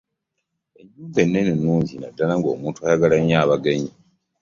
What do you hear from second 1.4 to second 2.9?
nnungi naddala ng'omuntu